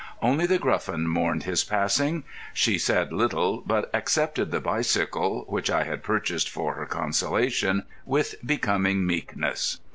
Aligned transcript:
Only 0.19 0.47
The 0.47 0.57
Gruffin 0.57 1.07
mourned 1.07 1.43
his 1.43 1.63
passing. 1.63 2.23
She 2.55 2.79
said 2.79 3.13
little, 3.13 3.61
but 3.67 3.87
accepted 3.93 4.49
the 4.49 4.59
bicycle 4.59 5.45
(which 5.47 5.69
I 5.69 5.83
had 5.83 6.01
purchased 6.01 6.49
for 6.49 6.73
her 6.73 6.87
consolation) 6.87 7.83
with 8.03 8.33
becoming 8.43 9.05
meekness. 9.05 9.77